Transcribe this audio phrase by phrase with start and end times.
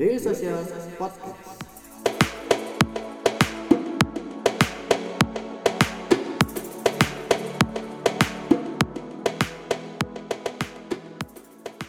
[0.00, 0.64] Daily Social
[0.96, 1.60] Podcast.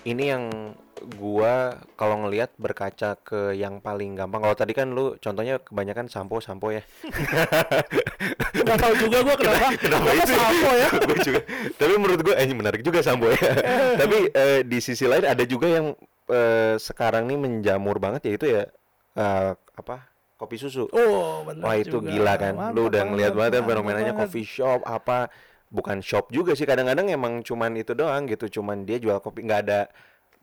[0.01, 0.75] ini yang
[1.17, 4.43] gua kalau ngelihat berkaca ke yang paling gampang.
[4.43, 6.83] Kalau tadi kan lu contohnya kebanyakan sampo sampo ya.
[8.67, 9.67] Gak tahu juga gua kenapa.
[9.79, 10.33] Kenapa kenapa itu?
[10.35, 10.87] sampo ya?
[11.07, 11.41] Gua juga.
[11.79, 13.39] Tapi menurut gua eh, ini menarik juga sampo ya.
[14.03, 15.95] Tapi eh, di sisi lain ada juga yang
[16.31, 18.63] eh, sekarang nih menjamur banget yaitu ya
[19.17, 20.07] eh, apa?
[20.39, 20.89] Kopi susu.
[20.89, 22.09] Oh, benar Wah itu juga.
[22.09, 22.53] gila kan.
[22.73, 24.21] Lu Mantap udah ngeliat banget ya fenomenanya banget.
[24.25, 25.29] coffee shop apa
[25.71, 29.61] bukan shop juga sih kadang-kadang emang cuman itu doang gitu cuman dia jual kopi nggak
[29.69, 29.79] ada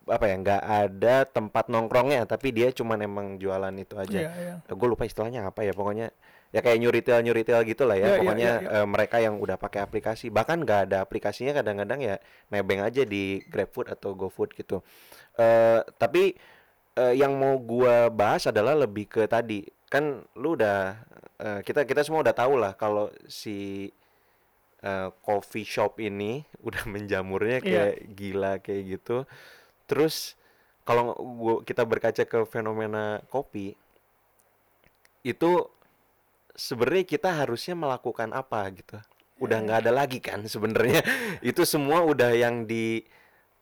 [0.09, 4.19] apa ya nggak ada tempat nongkrongnya tapi dia cuman emang jualan itu aja.
[4.29, 4.55] Iya, iya.
[4.65, 6.09] gue lupa istilahnya apa ya pokoknya
[6.49, 9.17] ya kayak new retail new retail gitu lah ya Iya, iya, pokoknya iya, eh, mereka
[9.21, 10.33] yang udah pakai aplikasi.
[10.33, 12.17] Bahkan nggak ada aplikasinya kadang-kadang ya
[12.49, 14.81] nebeng aja di GrabFood atau GoFood gitu.
[15.37, 16.33] Eh tapi
[16.97, 19.63] eh, yang mau gua bahas adalah lebih ke tadi.
[19.93, 20.97] Kan lu udah
[21.37, 23.89] eh, kita kita semua udah tahu lah kalau si
[24.81, 27.67] eh, coffee shop ini udah menjamurnya Iya.
[27.93, 29.17] kayak gila kayak gitu
[29.89, 30.37] terus
[30.89, 31.13] kalau
[31.65, 33.77] kita berkaca ke fenomena kopi
[35.21, 35.69] itu
[36.57, 38.97] sebenarnya kita harusnya melakukan apa gitu?
[39.39, 41.05] Udah nggak ada lagi kan sebenarnya.
[41.51, 43.05] Itu semua udah yang di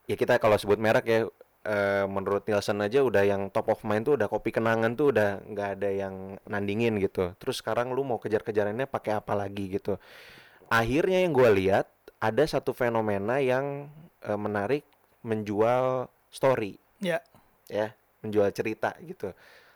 [0.09, 1.19] ya kita kalau sebut merek ya
[1.67, 5.43] eh, menurut Nielsen aja udah yang top of mind tuh udah kopi kenangan tuh udah
[5.45, 7.35] nggak ada yang nandingin gitu.
[7.37, 10.01] Terus sekarang lu mau kejar-kejarannya pakai apa lagi gitu?
[10.71, 13.91] Akhirnya yang gue lihat ada satu fenomena yang
[14.25, 14.87] eh, menarik
[15.21, 17.21] menjual story Ya.
[17.67, 19.31] ya menjual cerita gitu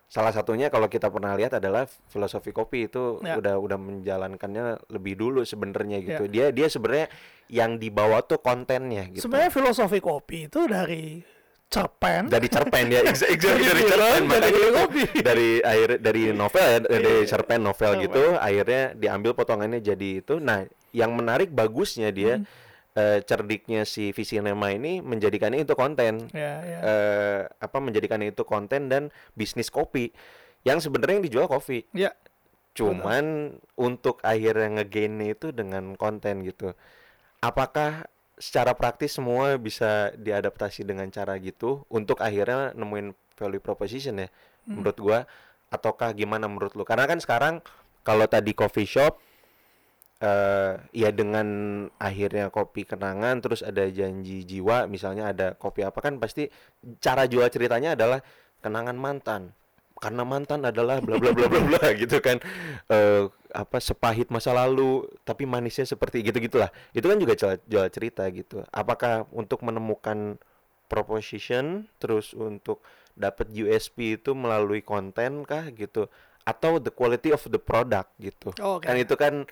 [0.05, 3.37] salah satunya kalau kita pernah lihat adalah filosofi kopi itu Ya.
[3.37, 7.07] udah udah menjalankannya lebih dulu sebenarnya gitu dia dia sebenarnya
[7.47, 11.23] yang dibawa tuh kontennya gitu Sebenarnya filosofi kopi itu dari
[11.65, 15.03] cerpen dari cerpen ya ex- exactly dari cerpen dari kopi.
[15.21, 17.27] dari akhir dari novel ya dari Iya.
[17.29, 22.47] cerpen novel gitu akhirnya diambil potongannya jadi itu nah yang menarik bagusnya dia Hmm.
[22.95, 26.79] Eh, cerdiknya si Visinema ini menjadikannya itu konten ya, ya.
[26.83, 30.11] eh, apa menjadikannya itu konten dan bisnis kopi
[30.67, 32.11] yang sebenarnya yang dijual kopi ya.
[32.75, 36.71] cuman untuk akhirnya ngegainnya itu dengan konten gitu
[37.41, 38.07] apakah
[38.41, 44.29] secara praktis semua bisa diadaptasi dengan cara gitu untuk akhirnya nemuin value proposition ya
[44.61, 44.77] Hmm.
[44.77, 45.19] menurut gua
[45.73, 47.65] ataukah gimana menurut lu karena kan sekarang
[48.05, 49.17] kalau tadi coffee shop
[50.21, 51.47] eh ya dengan
[51.97, 56.45] akhirnya kopi kenangan terus ada janji jiwa misalnya ada kopi apa kan pasti
[57.01, 58.21] cara jual ceritanya adalah
[58.61, 59.41] kenangan mantan.
[60.01, 62.37] Karena mantan adalah bla bla bla bla bla gitu kan.
[62.85, 67.87] Eh apa sepahit masa lalu tapi manisnya seperti gitu gitulah itu kan juga jual, jual
[67.89, 68.61] cerita gitu.
[68.69, 70.37] Apakah untuk menemukan
[70.85, 72.85] proposition terus untuk
[73.17, 76.07] dapat USP itu melalui konten kah gitu?
[76.45, 78.53] Atau the quality of the product gitu.
[78.61, 78.89] Oh, Oke.
[78.89, 79.45] kan itu kan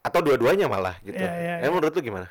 [0.00, 1.16] atau dua-duanya malah gitu.
[1.16, 1.68] Iya, Eh, iya.
[1.68, 2.26] menurut lu gimana?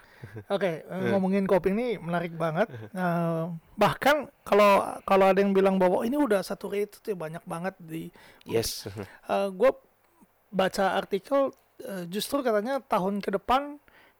[0.48, 1.14] Oke, eh, Hmm.
[1.14, 2.66] ngomongin kopi ini menarik banget.
[2.90, 3.44] Eh,
[3.76, 8.10] bahkan kalau kalau ada yang bilang bahwa ini udah saturated ya banyak banget di
[8.44, 8.90] Yes.
[9.30, 9.72] gue
[10.50, 13.78] baca artikel eh, justru katanya tahun ke depan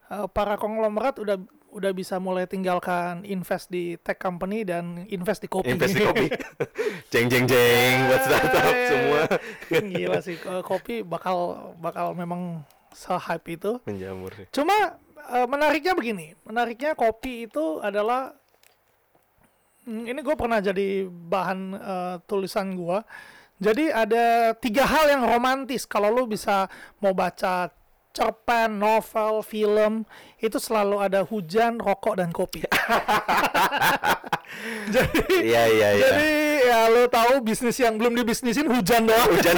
[0.08, 1.36] eh, para konglomerat udah
[1.70, 5.70] udah bisa mulai tinggalkan invest di tech company dan invest di kopi.
[5.70, 6.26] Invest di kopi.
[7.14, 9.20] jeng jeng jeng buat startup Iya, semua.
[9.68, 11.36] Gila sih eh, kopi bakal
[11.76, 13.72] bakal memang se-hype itu.
[13.86, 14.30] menjamur.
[14.34, 14.46] sih.
[14.54, 14.98] Cuma
[15.30, 18.34] eh, menariknya begini, menariknya kopi itu adalah
[19.90, 23.00] Hmm, ini gue pernah jadi bahan eh, tulisan gue.
[23.60, 26.68] Jadi ada tiga hal yang romantis kalau lu bisa
[27.02, 27.68] mau baca
[28.10, 30.04] cerpen, novel, film
[30.40, 32.64] itu selalu ada hujan, rokok dan kopi.
[34.94, 36.02] jadi Iya iya iya.
[36.02, 36.30] jadi
[36.62, 39.28] ya lu tahu bisnis yang belum dibisnisin hujan doang.
[39.28, 39.56] Hujan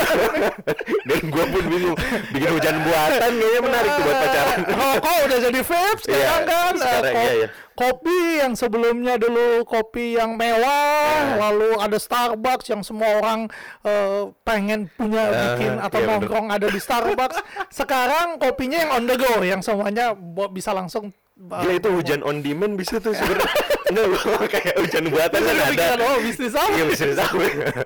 [1.08, 1.96] dan gua pun bingung
[2.30, 4.58] bikin hujan buatan kayaknya menarik tuh buat pacaran.
[4.78, 6.72] Rokok udah jadi vape sekarang Iya, kan.
[6.72, 7.48] Eh, sekarang, iya, iya.
[7.72, 11.40] Kopi yang sebelumnya dulu kopi yang mewah, Iya.
[11.40, 13.48] lalu ada Starbucks yang semua orang
[13.82, 16.20] eh, pengen punya Ah, bikin atau iya, bener.
[16.20, 17.38] nongkrong ada di Starbucks.
[17.70, 20.12] sekarang kopinya yang on the go, yang semuanya
[20.48, 21.10] bisa langsung.
[21.34, 23.50] eh, Gila itu hujan on demand bisa tuh sebenarnya.
[23.92, 25.86] Enggak gua kayak hujan buatan kan ada.
[26.00, 26.72] oh bisnis apa?
[26.72, 27.38] Iya bisa tahu.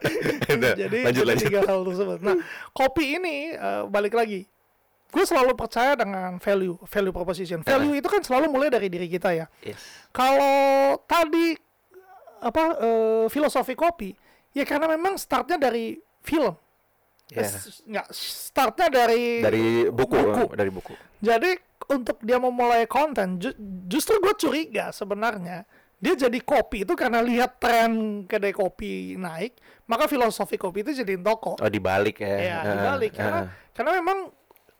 [0.56, 1.46] Udah, jadi lanjut jadi lanjut.
[1.50, 2.18] tiga hal tersebut.
[2.22, 2.36] Nah,
[2.70, 4.46] kopi ini eh, balik lagi.
[5.06, 7.62] Gue selalu percaya dengan value, value proposition.
[7.62, 9.46] Value itu kan selalu mulai dari diri kita ya.
[9.60, 9.78] Yes.
[10.10, 10.54] Kalau
[11.04, 11.56] tadi
[12.38, 14.12] apa eh, filosofi kopi,
[14.52, 16.52] ya karena memang startnya dari film.
[17.26, 20.44] S- Nggak, startnya dari Dari buku, buku.
[20.54, 20.94] dari buku.
[21.18, 23.56] Jadi untuk dia memulai konten, ju-
[23.86, 25.66] justru gue curiga sebenarnya
[25.98, 31.20] dia jadi kopi itu karena lihat tren kedai kopi naik maka filosofi kopi itu jadiin
[31.20, 32.36] toko Oh dibalik ya.
[32.36, 33.72] ya dibalik karena heeh.
[33.72, 34.18] karena memang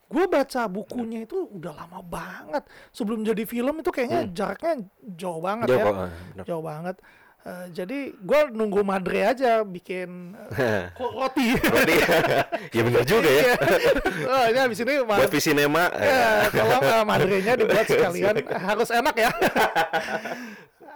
[0.07, 4.73] gue baca bukunya itu udah lama banget sebelum jadi film itu kayaknya jaraknya
[5.11, 5.73] jauh banget Hmm.
[5.73, 5.93] Jauh ya
[6.31, 6.45] bener.
[6.45, 6.97] jauh banget
[7.39, 10.35] Eh, jadi gue nunggu Madre aja bikin
[10.91, 11.95] ko- roti Berarti
[12.75, 13.55] ya benar juga ya.
[14.35, 15.87] oh, ini habis ini Ma- Buat Visinema.
[15.95, 19.31] eh, Ya, tolong uh, madrenya dibuat sekalian harus enak ya.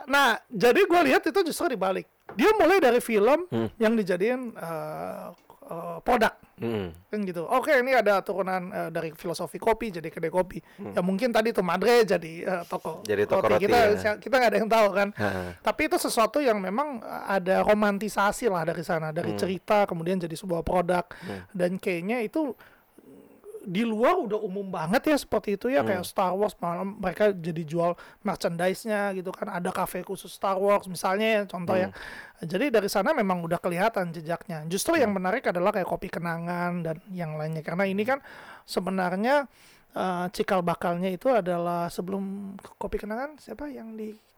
[0.07, 2.07] Nah, jadi gue lihat itu justru dibalik.
[2.31, 3.43] Dia mulai dari film
[3.75, 5.35] yang dijadiin uh,
[5.67, 7.11] uh, produk mm.
[7.11, 7.43] kan gitu.
[7.43, 10.63] Oke, ini ada turunan uh, dari filosofi kopi jadi kedai kopi.
[10.95, 14.11] Ya mungkin tadi tuh Madre jadi uh, toko Jadi toko roti, Kita ya.
[14.15, 15.09] kita nggak ada yang tahu kan.
[15.59, 20.63] Tapi itu sesuatu yang memang ada romantisasi lah dari sana, dari cerita kemudian jadi sebuah
[20.63, 21.03] produk
[21.51, 22.55] dan kayaknya itu
[23.61, 27.61] di luar udah umum banget ya seperti itu ya kayak Star Wars malah mereka jadi
[27.61, 27.93] jual
[28.25, 31.93] merchandise-nya gitu kan ada kafe khusus Star Wars misalnya ya contoh ya.
[32.41, 34.65] Jadi dari sana memang udah kelihatan jejaknya.
[34.65, 37.61] Justru yang menarik adalah kayak kopi kenangan dan yang lainnya.
[37.61, 38.17] Karena ini kan
[38.65, 39.45] sebenarnya
[39.93, 44.30] eh, cikal bakalnya itu adalah sebelum kopi kenangan siapa yang di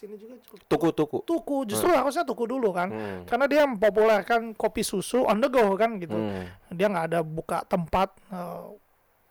[0.00, 0.64] sini juga cukup.
[0.64, 1.18] Tuku-tuku.
[1.28, 1.56] tuku.
[1.68, 2.88] Justru harusnya tuku dulu kan?
[2.88, 3.20] Hmm.
[3.28, 6.16] karena dia mempopulerkan kopi susu on the go kan gitu.
[6.16, 6.48] Hmm.
[6.72, 8.66] dia nggak ada buka tempat eh,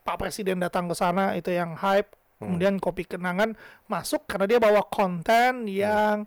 [0.06, 2.14] Pak Presiden datang ke sana itu yang hype.
[2.40, 3.52] Kemudian kopi kenangan
[3.84, 6.24] masuk karena dia bawa konten yang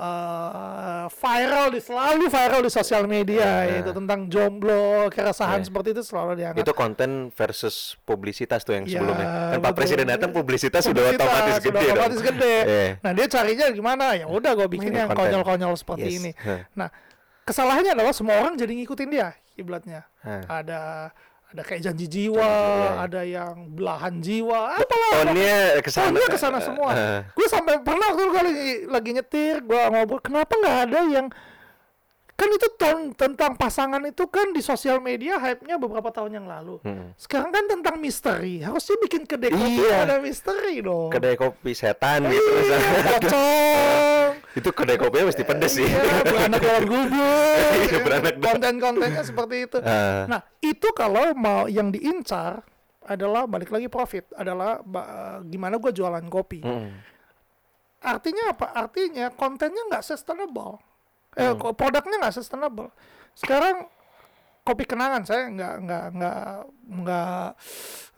[0.00, 5.66] eh, viral di selalu viral di sosial media yaitu tentang jomblo keresahan Ya.
[5.66, 9.26] seperti itu selalu diangkat Itu konten versus publisitas tuh yang Ya, sebelumnya.
[9.52, 9.72] Kan Pak.
[9.74, 11.94] Presiden datang publisitas sudah Publisitas, otomatis sudah gede dong.
[11.94, 12.54] otomatis gede.
[12.64, 12.90] Eh.
[13.04, 14.04] Nah dia carinya gimana?
[14.14, 16.18] Ya udah gue bikin yang konyol-konyol seperti Yes.
[16.18, 16.30] ini.
[16.72, 16.88] Nah
[17.42, 20.08] kesalahannya adalah semua orang jadi ngikutin dia kiblatnya.
[20.22, 20.64] Hah.
[20.64, 20.80] Ada
[21.50, 22.88] ada kayak janji jiwa, jiwa.
[23.02, 25.12] ada yang belahan jiwa, apalah.
[25.26, 26.14] Tonnya Oh, sana.
[26.14, 26.90] dia ke sana semua.
[26.94, 27.20] Eh.
[27.26, 31.26] gue sampai pernah waktu gue lagi, lagi nyetir, gue ngobrol, kenapa nggak ada yang
[32.40, 36.80] kan itu ton- tentang pasangan itu kan di sosial media hype-nya beberapa tahun yang lalu.
[36.80, 37.12] Hmm.
[37.14, 38.64] Sekarang kan tentang misteri.
[38.64, 40.08] Harusnya bikin kedai kopi Iya.
[40.08, 41.12] ada misteri dong.
[41.12, 42.40] Kedai kopi setan gitu.
[42.56, 44.30] Iya, pocong.
[44.58, 45.84] itu kedai kopinya mesti pedes sih.
[45.84, 47.28] Iya, beranak dalam gubuk.
[47.84, 49.76] Iya, beranak Konten-kontennya seperti itu.
[49.80, 50.24] Ah.
[50.24, 52.64] Nah, itu kalau mau yang diincar
[53.02, 56.64] adalah balik lagi profit, adalah ba- gimana gue jualan kopi.
[56.64, 56.88] Hmm.
[58.00, 58.72] Artinya apa?
[58.72, 60.80] Artinya kontennya nggak sustainable.
[61.32, 62.90] Eh, ko- produknya nggak sustainable.
[63.32, 63.86] Sekarang
[64.60, 66.38] kopi kenangan saya nggak nggak nggak
[67.00, 67.46] nggak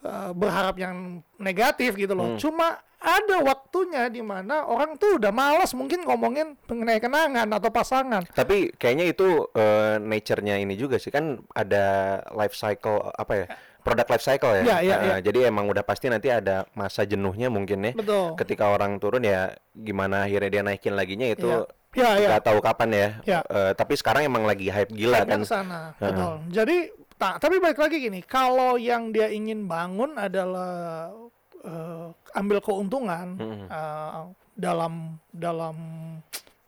[0.03, 0.97] eh, berharap yang
[1.37, 2.35] negatif gitu loh.
[2.37, 8.23] Cuma ada waktunya di mana orang tuh udah malas mungkin ngomongin mengenai kenangan atau pasangan.
[8.29, 11.85] Tapi kayaknya itu eh, nature-nya ini juga sih kan ada
[12.33, 13.47] life cycle apa ya?
[13.83, 14.63] Produk life cycle ya.
[14.63, 15.17] Ya, ya, Eh, ya.
[15.21, 17.93] Jadi emang udah pasti nanti ada masa jenuhnya mungkin ya.
[17.93, 18.39] Betul.
[18.39, 21.67] Ketika orang turun ya gimana akhirnya dia naikin laginya itu Ya,
[22.01, 22.29] ya.
[22.33, 23.09] nggak tahu kapan ya.
[23.29, 23.41] Ya.
[23.47, 25.41] Eh, tapi sekarang emang lagi hype gila Hype-nya kan.
[25.45, 26.35] ke sana, betul.
[26.49, 26.77] Jadi,
[27.21, 31.13] tak, tapi balik lagi gini, kalau yang dia ingin bangun adalah
[31.61, 33.37] eh, ambil keuntungan
[33.69, 34.23] eh,
[34.57, 35.77] dalam dalam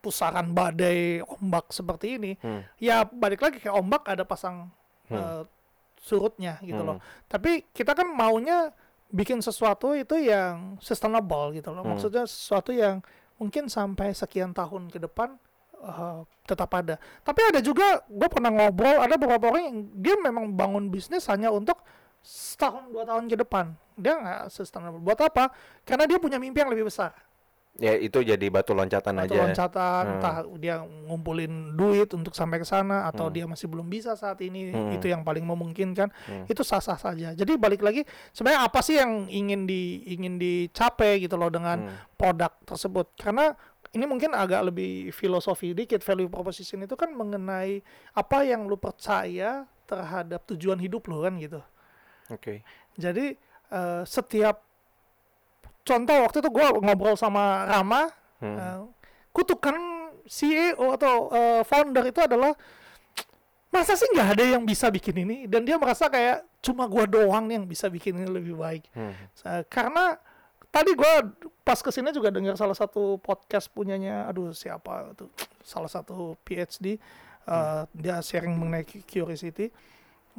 [0.05, 2.33] pusaran badai ombak seperti ini,
[2.77, 4.69] ya balik lagi kayak ombak ada pasang
[5.09, 5.43] eh,
[6.05, 7.01] surutnya gitu loh.
[7.33, 8.69] Tapi kita kan maunya
[9.09, 11.81] bikin sesuatu itu yang sustainable gitu loh.
[11.87, 13.01] Maksudnya sesuatu yang
[13.39, 15.35] mungkin sampai sekian tahun ke depan
[15.83, 16.97] eh, tetap ada.
[17.23, 21.51] Tapi ada juga gue pernah ngobrol ada beberapa orang yang dia memang bangun bisnis hanya
[21.51, 21.81] untuk
[22.25, 23.77] setahun dua tahun ke depan.
[24.01, 25.03] Dia nggak sustainable.
[25.05, 25.53] Buat apa?
[25.85, 27.13] Karena dia punya mimpi yang lebih besar.
[27.75, 29.51] Ya itu jadi batu loncatan Atau aja.
[29.51, 30.15] loncatan, Hmm.
[30.15, 30.79] entah dia
[31.11, 34.71] ngumpulin duit untuk sampai ke sana atau dia masih belum bisa saat ini.
[34.71, 34.95] Hmm.
[34.95, 36.07] Itu yang paling memungkinkan.
[36.47, 37.35] Itu sah-sah saja.
[37.35, 41.99] Jadi balik lagi sebenarnya apa sih yang ingin di ingin dicapai gitu loh dengan Hmm.
[42.15, 43.11] produk tersebut?
[43.19, 43.51] Karena
[43.91, 47.83] ini mungkin agak lebih filosofi dikit value proposition itu kan mengenai
[48.15, 51.59] apa yang lu percaya terhadap tujuan hidup lu kan gitu.
[52.31, 52.63] Oke.
[52.95, 53.35] Jadi
[53.67, 54.63] eh, setiap
[55.85, 58.09] contoh waktu itu gua ngobrol sama Rama,
[58.43, 58.57] Hmm.
[58.59, 58.81] eh,
[59.31, 59.77] kutukan
[60.25, 62.53] CEO atau eh, founder itu adalah
[63.69, 67.51] masa sih nggak ada yang bisa bikin ini dan dia merasa kayak cuma gua doang
[67.51, 68.85] yang bisa bikin ini lebih baik.
[68.93, 69.13] Hmm.
[69.45, 70.17] Eh, karena
[70.69, 71.31] tadi gua
[71.63, 75.29] pas ke sini juga dengar salah satu podcast punyanya, aduh siapa tuh,
[75.61, 76.97] salah satu PhD,
[77.45, 79.69] eh, dia sharing mengenai cu- curiosity.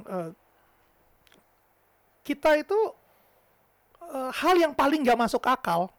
[0.02, 0.30] Eh,
[2.26, 2.76] kita itu
[4.08, 5.90] eh, hal yang paling nggak masuk akal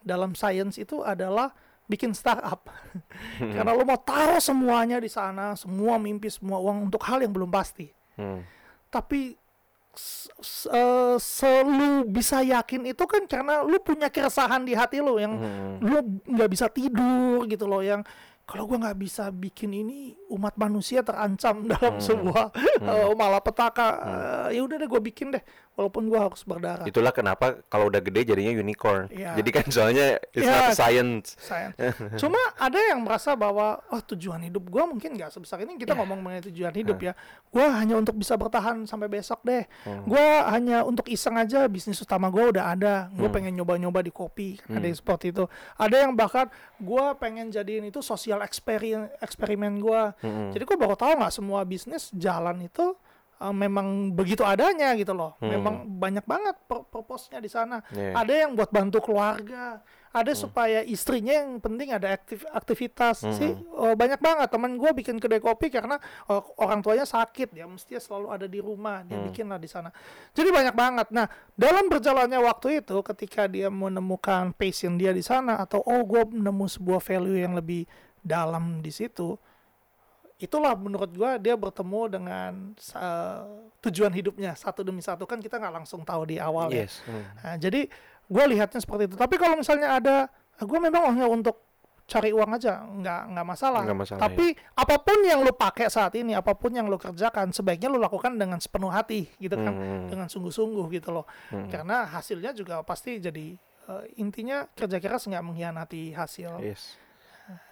[0.00, 1.50] dalam sains itu adalah
[1.84, 2.68] bikin startup.
[3.40, 7.48] Karena lo mau taruh semuanya di sana, semua mimpi, semua uang untuk hal yang belum
[7.48, 7.88] pasti.
[8.14, 8.44] Hmm.
[8.88, 9.36] Tapi
[10.68, 15.76] eh, selu bisa yakin itu kan karena lu punya keresahan di hati lu yang Hmm.
[15.82, 18.06] lu nggak bisa tidur gitu loh yang
[18.46, 22.04] kalau gua nggak bisa bikin ini umat manusia terancam dalam Hmm.
[22.04, 22.46] sebuah
[22.80, 27.62] eh, malapetaka Eh, ya udah deh gue bikin deh walaupun gua harus berdarah Itulah kenapa
[27.66, 29.06] kalau udah gede jadinya unicorn.
[29.08, 29.38] Iya.
[29.38, 30.50] Jadi kan soalnya it's Iya.
[30.50, 31.26] not science.
[31.38, 31.72] sayang.
[32.20, 36.02] Cuma ada yang merasa bahwa oh tujuan hidup gua mungkin nggak sebesar ini kita Iya.
[36.02, 37.12] ngomong mengenai tujuan hidup ya.
[37.48, 39.70] Gua hanya untuk bisa bertahan sampai besok deh.
[39.82, 40.02] Hmm.
[40.04, 42.94] Gua hanya untuk iseng aja bisnis utama gua udah ada.
[43.14, 43.34] Gua Hmm.
[43.34, 45.46] pengen nyoba-nyoba di kopi kan ada yang seperti itu.
[45.74, 50.10] Ada yang bahkan gua pengen jadiin itu sosial eksperimen eksperimen gua.
[50.18, 50.50] Hmm.
[50.50, 52.98] Jadi gua baru tahu nggak semua bisnis jalan itu
[53.40, 55.34] uh, memang begitu adanya gitu loh.
[55.42, 57.80] Memang banyak banget pur- purpose-nya di sana.
[57.90, 57.96] Hmm.
[57.98, 58.12] Iya.
[58.14, 63.52] Ada yang buat bantu keluarga, ada supaya istrinya yang penting ada aktif aktivitas sih.
[63.76, 67.96] Oh, banyak banget teman gue bikin kedai kopi karena oh, orang tuanya sakit, ya mesti
[68.00, 69.92] selalu ada di rumah, dia bikin lah di sana.
[70.32, 71.06] Jadi banyak banget.
[71.14, 76.24] Nah, dalam berjalannya waktu itu, ketika dia menemukan passion dia di sana atau oh gue
[76.34, 77.84] nemu sebuah value yang lebih
[78.24, 79.38] dalam di situ,
[80.38, 82.52] itulah menurut gua dia bertemu dengan
[82.94, 83.42] uh,
[83.82, 86.86] tujuan hidupnya satu demi satu kan kita nggak langsung tahu di awal ya.
[86.86, 87.02] Yes.
[87.06, 87.26] Hmm.
[87.42, 87.90] Nah, jadi
[88.28, 89.16] gue lihatnya seperti itu.
[89.16, 90.16] Tapi kalau misalnya ada,
[90.60, 91.64] gue memang hanya untuk
[92.08, 93.82] cari uang aja, nggak nggak masalah.
[93.84, 97.52] Nggak masalah, Tapi apa pun yang lu pakai saat ini, apa pun yang lu kerjakan,
[97.52, 100.06] sebaiknya lu lakukan dengan sepenuh hati, gitu kan, Hmm.
[100.08, 101.28] dengan sungguh-sungguh gitu loh.
[101.68, 103.56] Karena hasilnya juga pasti jadi
[103.88, 106.60] eh, intinya kerja keras nggak mengkhianati hasil.
[106.60, 106.96] Yes.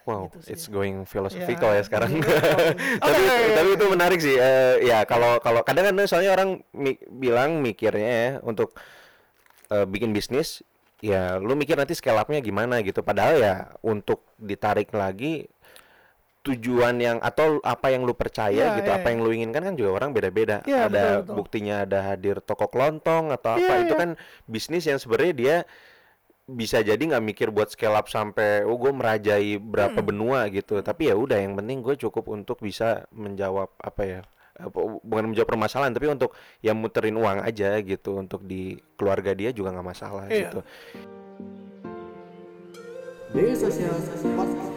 [0.06, 0.50] Wow, Gitu sih.
[0.54, 2.14] it's going philosophical ya, sekarang.
[2.14, 2.30] Oke,
[3.02, 3.54] tapi oke, oke.
[3.59, 4.37] tapi itu menarik sih.
[4.38, 8.78] Eh, ya kalau kalau kadang kan soalnya orang mi- bilang mikirnya ya untuk
[9.68, 10.62] eh, bikin bisnis
[11.02, 13.02] ya lu mikir nanti scale up-nya gimana gitu.
[13.02, 15.50] Padahal ya untuk ditarik lagi
[16.47, 19.18] tujuan yang atau apa yang lu percaya Iya, gitu, iya, apa iya.
[19.18, 20.62] yang lu inginkan kan juga orang beda-beda.
[20.62, 21.35] Iya, ada betul, betul.
[21.35, 24.00] buktinya ada hadir toko kelontong atau apa Iya, itu iya.
[24.00, 24.11] kan
[24.47, 25.56] bisnis yang sebenarnya dia
[26.47, 30.07] bisa jadi nggak mikir buat scale up sampai oh gue merajai berapa Hmm.
[30.07, 34.21] benua gitu tapi ya udah yang penting gue cukup untuk bisa menjawab apa ya
[34.57, 39.50] apa- bukan menjawab permasalahan tapi untuk ya muterin uang aja gitu untuk di keluarga dia
[39.50, 40.38] juga nggak masalah Iya.
[40.49, 40.61] gitu
[43.57, 43.93] Sosial
[44.33, 44.75] Podcast.